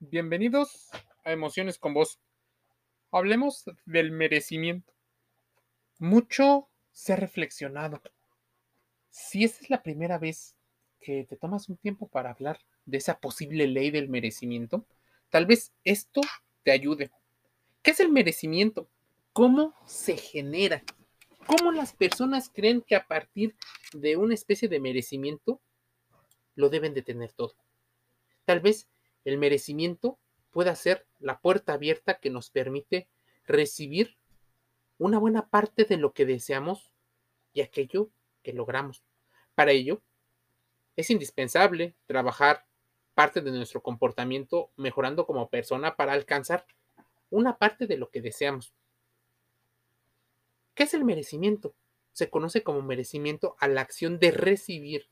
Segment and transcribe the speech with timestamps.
[0.00, 0.90] Bienvenidos
[1.24, 2.20] a Emociones con Vos.
[3.10, 4.92] Hablemos del merecimiento.
[5.98, 8.00] Mucho se ha reflexionado.
[9.10, 10.54] Si esta es la primera vez
[11.00, 14.86] que te tomas un tiempo para hablar de esa posible ley del merecimiento,
[15.30, 16.20] tal vez esto
[16.62, 17.10] te ayude.
[17.82, 18.88] ¿Qué es el merecimiento?
[19.32, 20.84] ¿Cómo se genera?
[21.44, 23.56] ¿Cómo las personas creen que a partir
[23.92, 25.60] de una especie de merecimiento
[26.54, 27.56] lo deben de tener todo?
[28.44, 28.86] Tal vez
[29.24, 30.18] el merecimiento
[30.50, 33.08] pueda ser la puerta abierta que nos permite
[33.46, 34.16] recibir
[34.98, 36.92] una buena parte de lo que deseamos
[37.52, 38.10] y aquello
[38.42, 39.04] que logramos.
[39.54, 40.02] Para ello,
[40.96, 42.66] es indispensable trabajar
[43.14, 46.66] parte de nuestro comportamiento mejorando como persona para alcanzar
[47.30, 48.72] una parte de lo que deseamos.
[50.74, 51.74] ¿Qué es el merecimiento?
[52.12, 55.08] Se conoce como merecimiento a la acción de recibir.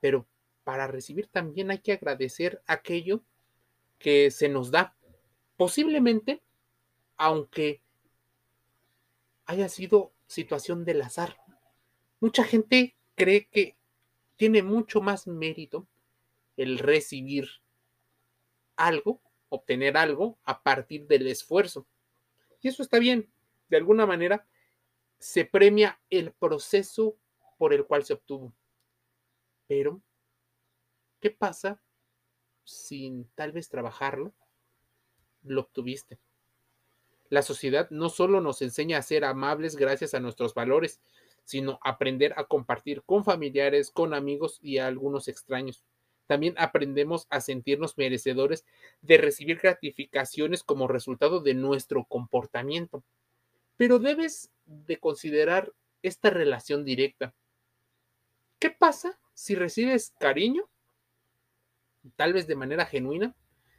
[0.00, 0.26] Pero
[0.70, 3.24] para recibir también hay que agradecer aquello
[3.98, 4.94] que se nos da.
[5.56, 6.44] Posiblemente,
[7.16, 7.82] aunque
[9.46, 11.36] haya sido situación del azar.
[12.20, 13.76] Mucha gente cree que
[14.36, 15.88] tiene mucho más mérito
[16.56, 17.48] el recibir
[18.76, 21.84] algo, obtener algo a partir del esfuerzo.
[22.60, 23.28] Y eso está bien.
[23.68, 24.46] De alguna manera
[25.18, 27.16] se premia el proceso
[27.58, 28.54] por el cual se obtuvo.
[29.66, 30.00] Pero
[31.20, 31.82] ¿Qué pasa
[32.64, 34.32] sin tal vez trabajarlo?
[35.42, 36.18] Lo obtuviste.
[37.28, 41.00] La sociedad no solo nos enseña a ser amables gracias a nuestros valores,
[41.44, 45.84] sino aprender a compartir con familiares, con amigos y a algunos extraños.
[46.26, 48.64] También aprendemos a sentirnos merecedores
[49.02, 53.02] de recibir gratificaciones como resultado de nuestro comportamiento.
[53.76, 57.34] Pero debes de considerar esta relación directa.
[58.58, 60.68] ¿Qué pasa si recibes cariño
[62.16, 63.34] tal vez de manera genuina,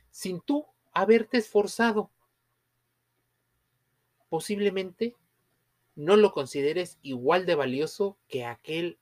[0.09, 2.11] sin tú haberte esforzado.
[4.30, 5.16] Posiblemente
[5.95, 8.97] no lo consideres igual de valioso que aquel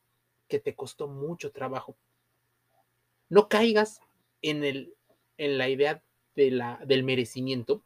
[0.48, 1.98] que te costó mucho trabajo.
[3.30, 4.02] No caigas
[4.42, 4.96] en, el,
[5.38, 6.04] en la idea
[6.36, 7.84] de la, del merecimiento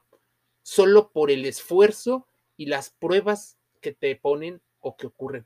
[0.62, 5.46] solo por el esfuerzo y las pruebas que te ponen o que ocurren.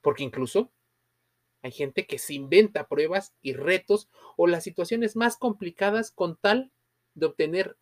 [0.00, 0.70] Porque incluso
[1.62, 6.72] hay gente que se inventa pruebas y retos o las situaciones más complicadas con tal
[7.14, 7.76] de obtener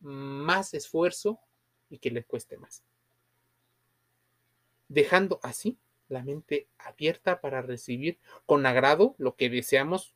[0.00, 1.40] más esfuerzo
[1.88, 2.84] y que le cueste más.
[4.88, 5.76] Dejando así
[6.08, 10.14] la mente abierta para recibir con agrado lo que deseamos,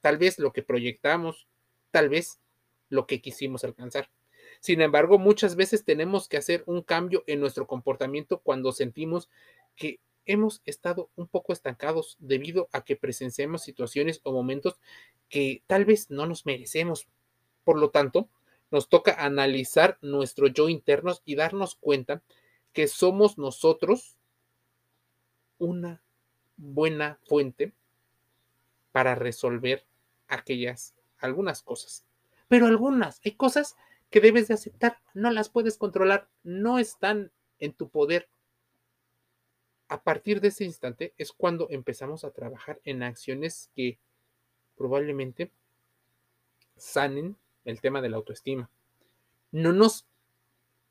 [0.00, 1.46] tal vez lo que proyectamos,
[1.90, 2.40] tal vez
[2.88, 4.10] lo que quisimos alcanzar.
[4.60, 9.28] Sin embargo, muchas veces tenemos que hacer un cambio en nuestro comportamiento cuando sentimos
[9.74, 14.78] que hemos estado un poco estancados debido a que presenciamos situaciones o momentos
[15.28, 17.08] que tal vez no nos merecemos.
[17.64, 18.28] Por lo tanto,
[18.70, 22.22] nos toca analizar nuestro yo interno y darnos cuenta
[22.72, 24.16] que somos nosotros
[25.58, 26.02] una
[26.56, 27.72] buena fuente
[28.92, 29.86] para resolver
[30.28, 32.04] aquellas, algunas cosas.
[32.48, 33.76] Pero algunas, hay cosas
[34.10, 38.28] que debes de aceptar, no las puedes controlar, no están en tu poder,
[39.88, 43.98] a partir de ese instante es cuando empezamos a trabajar en acciones que
[44.76, 45.50] probablemente
[46.76, 48.70] sanen el tema de la autoestima.
[49.52, 50.06] No nos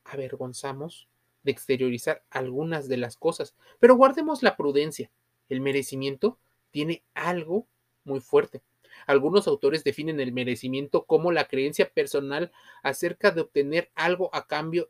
[0.04, 1.08] avergonzamos
[1.44, 5.12] de exteriorizar algunas de las cosas, pero guardemos la prudencia.
[5.50, 6.40] El merecimiento
[6.72, 7.68] tiene algo
[8.04, 8.62] muy fuerte.
[9.08, 12.52] Algunos autores definen el merecimiento como la creencia personal
[12.82, 14.90] acerca de obtener algo a cambio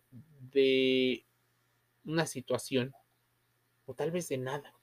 [0.51, 1.25] de
[2.05, 2.93] una situación
[3.85, 4.73] o tal vez de nada.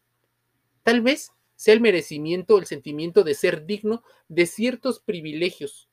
[0.82, 5.88] Tal vez sea el merecimiento, el sentimiento de ser digno de ciertos privilegios.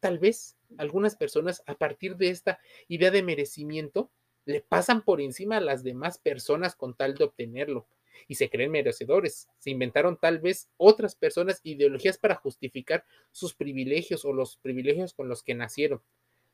[0.00, 2.58] Tal vez algunas personas a partir de esta
[2.88, 4.10] idea de merecimiento
[4.44, 7.86] le pasan por encima a las demás personas con tal de obtenerlo
[8.28, 9.48] y se creen merecedores.
[9.58, 15.28] Se inventaron tal vez otras personas ideologías para justificar sus privilegios o los privilegios con
[15.28, 16.00] los que nacieron.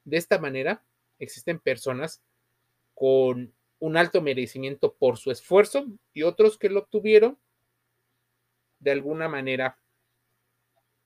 [0.05, 0.85] De esta manera,
[1.19, 2.23] existen personas
[2.95, 3.53] con
[3.83, 7.37] un alto merecimiento por su esfuerzo y otros que lo obtuvieron
[8.79, 9.77] de alguna manera.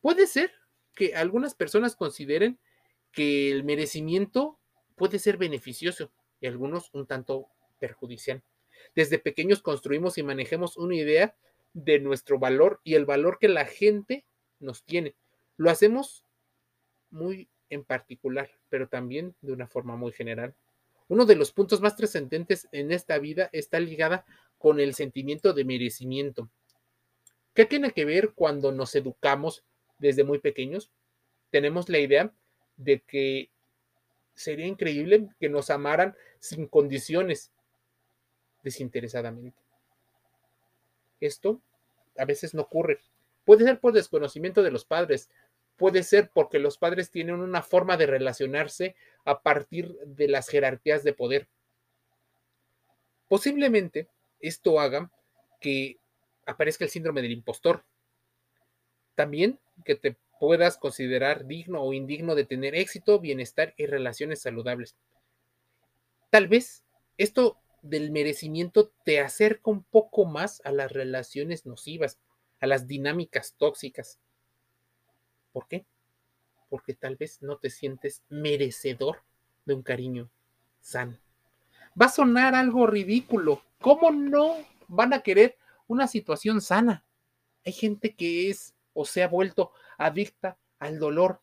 [0.02, 0.52] Puede ser
[0.94, 2.58] que algunas personas consideren
[3.12, 4.58] que el merecimiento
[4.94, 8.42] puede ser beneficioso y algunos un tanto perjudicial.
[8.94, 11.34] Desde pequeños construimos y manejemos una idea
[11.72, 14.26] de nuestro valor y el valor que la gente
[14.60, 15.14] nos tiene.
[15.56, 16.26] Lo hacemos
[17.08, 20.54] muy en particular, pero también de una forma muy general.
[21.08, 24.24] Uno de los puntos más trascendentes en esta vida está ligada
[24.58, 26.48] con el sentimiento de merecimiento.
[27.54, 29.64] ¿Qué tiene que ver cuando nos educamos
[29.98, 30.90] desde muy pequeños?
[31.50, 32.32] Tenemos la idea
[32.76, 33.50] de que
[34.34, 37.50] sería increíble que nos amaran sin condiciones,
[38.62, 39.58] desinteresadamente.
[41.20, 41.60] Esto
[42.18, 43.00] a veces no ocurre.
[43.44, 45.30] Puede ser por desconocimiento de los padres,
[45.76, 51.04] puede ser porque los padres tienen una forma de relacionarse a partir de las jerarquías
[51.04, 51.48] de poder.
[53.28, 54.08] Posiblemente
[54.40, 55.10] esto haga
[55.60, 55.98] que
[56.46, 57.84] aparezca el síndrome del impostor.
[59.16, 64.96] También que te puedas considerar digno o indigno de tener éxito, bienestar y relaciones saludables.
[66.30, 66.84] Tal vez
[67.18, 72.18] esto del merecimiento te acerca un poco más a las relaciones nocivas,
[72.60, 74.20] a las dinámicas tóxicas.
[75.52, 75.84] ¿Por qué?
[76.68, 79.22] Porque tal vez no te sientes merecedor
[79.64, 80.30] de un cariño
[80.80, 81.18] sano.
[82.00, 83.62] Va a sonar algo ridículo.
[83.80, 84.56] ¿Cómo no
[84.88, 87.04] van a querer una situación sana?
[87.64, 91.40] Hay gente que es o se ha vuelto adicta al dolor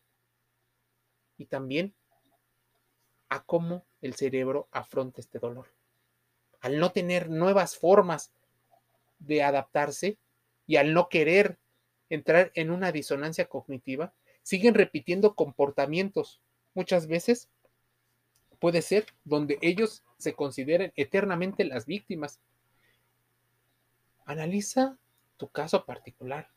[1.36, 1.94] y también
[3.28, 5.68] a cómo el cerebro afronta este dolor.
[6.60, 8.32] Al no tener nuevas formas
[9.18, 10.18] de adaptarse
[10.66, 11.58] y al no querer
[12.08, 16.40] entrar en una disonancia cognitiva, siguen repitiendo comportamientos.
[16.74, 17.48] Muchas veces
[18.60, 22.38] puede ser donde ellos se consideren eternamente las víctimas.
[24.24, 24.96] Analiza
[25.36, 26.54] tu caso particular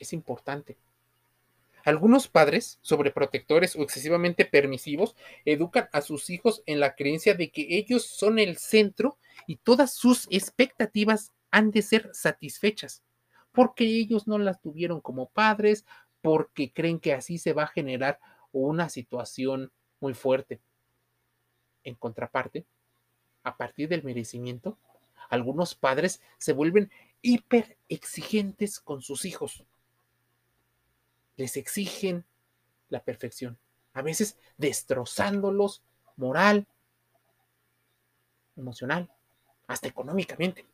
[0.00, 0.76] es importante.
[1.84, 5.14] Algunos padres, sobreprotectores o excesivamente permisivos,
[5.44, 9.94] educan a sus hijos en la creencia de que ellos son el centro y todas
[9.94, 13.02] sus expectativas han de ser satisfechas,
[13.52, 15.86] porque ellos no las tuvieron como padres,
[16.22, 18.18] porque creen que así se va a generar
[18.52, 20.60] una situación muy fuerte.
[21.84, 22.66] En contraparte,
[23.42, 24.78] a partir del merecimiento,
[25.28, 26.90] algunos padres se vuelven
[27.22, 29.64] hiper exigentes con sus hijos
[31.40, 32.26] les exigen
[32.90, 33.58] la perfección,
[33.94, 35.82] a veces destrozándolos
[36.16, 36.66] moral,
[38.56, 39.10] emocional,
[39.66, 40.66] hasta económicamente.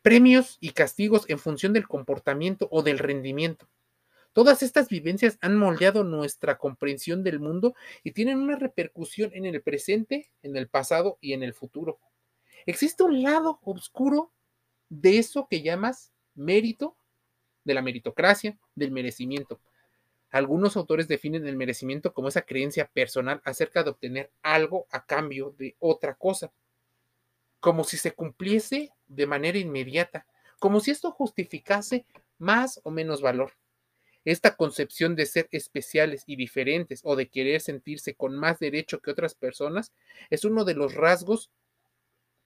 [0.00, 3.68] Premios y castigos en función del comportamiento o del rendimiento.
[4.32, 9.60] Todas estas vivencias han moldeado nuestra comprensión del mundo y tienen una repercusión en el
[9.62, 11.98] presente, en el pasado y en el futuro.
[12.64, 14.32] Existe un lado oscuro
[14.88, 16.96] de eso que llamas mérito
[17.64, 19.60] de la meritocracia, del merecimiento.
[20.30, 25.54] Algunos autores definen el merecimiento como esa creencia personal acerca de obtener algo a cambio
[25.58, 26.50] de otra cosa,
[27.60, 30.26] como si se cumpliese de manera inmediata,
[30.58, 32.06] como si esto justificase
[32.38, 33.52] más o menos valor.
[34.24, 39.10] Esta concepción de ser especiales y diferentes o de querer sentirse con más derecho que
[39.10, 39.92] otras personas
[40.30, 41.50] es uno de los rasgos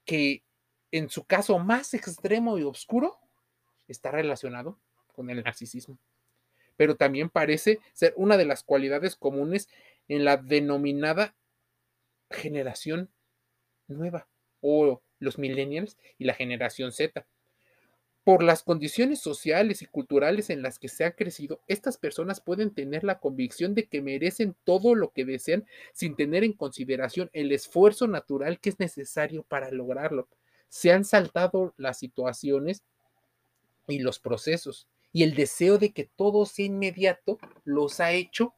[0.05, 0.43] que
[0.91, 3.19] en su caso más extremo y oscuro
[3.87, 4.79] está relacionado
[5.13, 5.99] con el narcisismo.
[6.77, 9.69] Pero también parece ser una de las cualidades comunes
[10.07, 11.35] en la denominada
[12.29, 13.09] generación
[13.87, 14.27] nueva
[14.61, 17.25] o los millennials y la generación Z.
[18.27, 22.71] Por las condiciones sociales y culturales en las que se ha crecido, estas personas pueden
[22.71, 27.53] tener la convicción de que merecen todo lo que desean sin tener en consideración el
[27.53, 30.27] esfuerzo natural que es necesario para lograrlo.
[30.67, 32.83] Se han saltado las situaciones
[33.87, 38.53] y los procesos y el deseo de que todo sea inmediato los ha hecho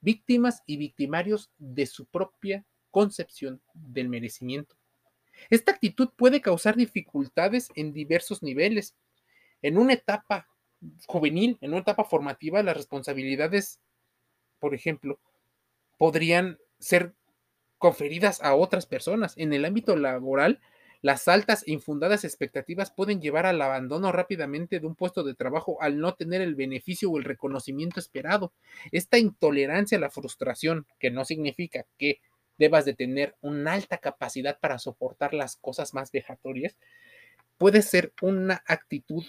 [0.00, 4.74] víctimas y victimarios de su propia concepción del merecimiento.
[5.50, 8.94] Esta actitud puede causar dificultades en diversos niveles.
[9.62, 10.48] En una etapa
[11.06, 13.80] juvenil, en una etapa formativa, las responsabilidades,
[14.58, 15.20] por ejemplo,
[15.98, 17.14] podrían ser
[17.78, 19.34] conferidas a otras personas.
[19.36, 20.60] En el ámbito laboral,
[21.00, 25.82] las altas e infundadas expectativas pueden llevar al abandono rápidamente de un puesto de trabajo
[25.82, 28.52] al no tener el beneficio o el reconocimiento esperado.
[28.92, 32.20] Esta intolerancia a la frustración, que no significa que
[32.56, 36.78] debas de tener una alta capacidad para soportar las cosas más vejatorias,
[37.58, 39.24] puede ser una actitud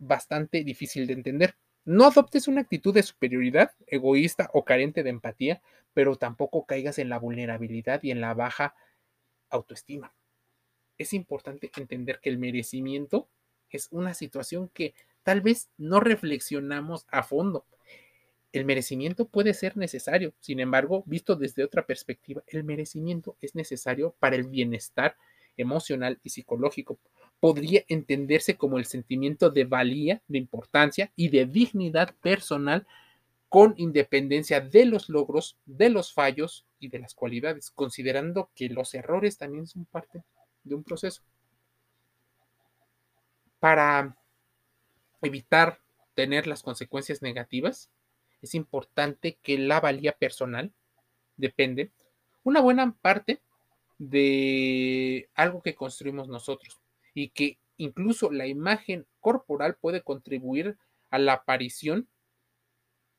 [0.00, 1.54] bastante difícil de entender.
[1.84, 5.62] No adoptes una actitud de superioridad, egoísta o carente de empatía,
[5.94, 8.74] pero tampoco caigas en la vulnerabilidad y en la baja
[9.48, 10.12] autoestima
[11.00, 13.26] es importante entender que el merecimiento
[13.70, 17.64] es una situación que tal vez no reflexionamos a fondo.
[18.52, 24.14] El merecimiento puede ser necesario, sin embargo, visto desde otra perspectiva, el merecimiento es necesario
[24.18, 25.16] para el bienestar
[25.56, 26.98] emocional y psicológico.
[27.40, 32.86] Podría entenderse como el sentimiento de valía, de importancia y de dignidad personal
[33.48, 38.94] con independencia de los logros, de los fallos y de las cualidades, considerando que los
[38.94, 40.22] errores también son parte
[40.62, 41.22] de un proceso.
[43.58, 44.16] Para
[45.22, 45.80] evitar
[46.14, 47.90] tener las consecuencias negativas,
[48.42, 50.72] es importante que la valía personal
[51.36, 51.90] depende
[52.44, 53.40] una buena parte
[53.98, 56.80] de algo que construimos nosotros
[57.20, 60.78] y que incluso la imagen corporal puede contribuir
[61.10, 62.08] a la aparición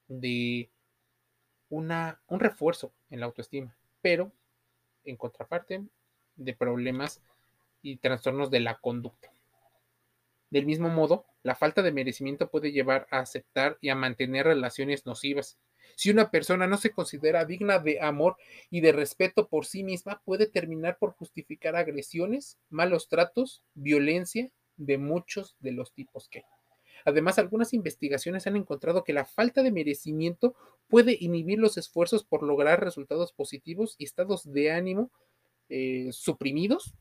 [0.07, 0.71] de
[1.69, 4.31] una, un refuerzo en la autoestima, pero
[5.05, 5.83] en contraparte
[6.35, 7.21] de problemas
[7.83, 9.31] y trastornos de la conducta.
[10.49, 15.05] Del mismo modo, la falta de merecimiento puede llevar a aceptar y a mantener relaciones
[15.05, 15.59] nocivas.
[15.95, 18.37] Si una persona no se considera digna de amor
[18.69, 24.97] y de respeto por sí misma, puede terminar por justificar agresiones, malos tratos, violencia de
[24.97, 26.45] muchos de los tipos que hay.
[27.05, 30.55] Además, algunas investigaciones han encontrado que la falta de merecimiento
[30.87, 35.11] puede inhibir los esfuerzos por lograr resultados positivos y estados de ánimo
[35.69, 36.93] eh, suprimidos.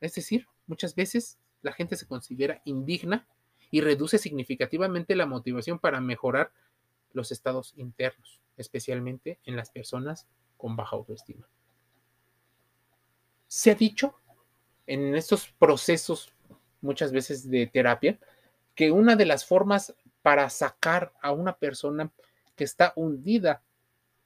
[0.00, 3.26] Es decir, muchas veces la gente se considera indigna
[3.70, 6.52] y reduce significativamente la motivación para mejorar
[7.14, 10.26] los estados internos, especialmente en las personas
[10.56, 11.48] con baja autoestima.
[13.46, 14.14] Se ha dicho
[14.86, 16.32] en estos procesos
[16.80, 18.18] muchas veces de terapia
[18.74, 22.10] que una de las formas para sacar a una persona
[22.56, 23.62] que está hundida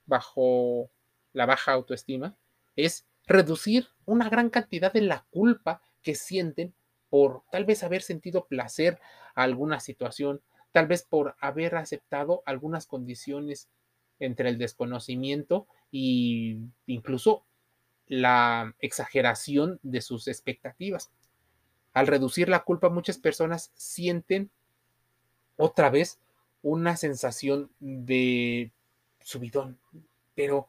[0.05, 0.89] bajo
[1.33, 2.35] la baja autoestima
[2.75, 6.73] es reducir una gran cantidad de la culpa que sienten
[7.09, 8.99] por tal vez haber sentido placer
[9.35, 13.67] a alguna situación, tal vez por haber aceptado algunas condiciones
[14.19, 17.45] entre el desconocimiento e incluso
[18.07, 21.11] la exageración de sus expectativas.
[21.93, 24.49] Al reducir la culpa, muchas personas sienten
[25.55, 26.19] otra vez
[26.61, 28.71] una sensación de
[29.21, 29.79] subidón,
[30.35, 30.67] pero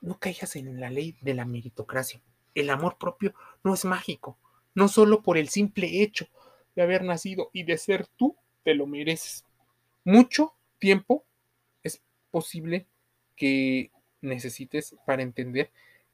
[0.00, 2.20] no caigas en la ley de la meritocracia.
[2.54, 4.38] El amor propio no es mágico
[4.74, 6.26] no solo por el simple hecho
[6.74, 9.44] de haber nacido y de ser tú, te lo mereces.
[10.04, 11.24] Mucho tiempo
[11.82, 12.86] es posible
[13.36, 13.90] que
[14.20, 15.70] necesites para entender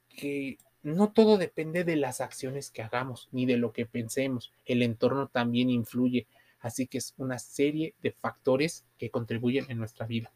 [0.09, 4.53] que no todo depende de las acciones que hagamos ni de lo que pensemos.
[4.65, 6.27] El entorno también influye,
[6.61, 10.33] así que es una serie de factores que contribuyen en nuestra vida.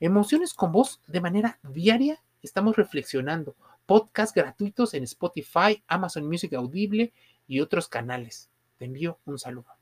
[0.00, 3.54] Emociones con voz de manera diaria estamos reflexionando.
[3.86, 7.12] Podcasts gratuitos en Spotify, Amazon Music Audible
[7.46, 8.50] y otros canales.
[8.78, 9.81] Te envío un saludo.